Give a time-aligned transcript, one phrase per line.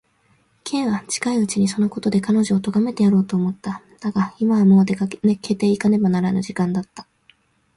[0.63, 3.83] Ｋ は近いうちにそのことで彼女をとがめてやろうと思った。
[3.99, 5.17] だが、今はもう出かけ
[5.55, 7.05] ていかねばならぬ時間だった。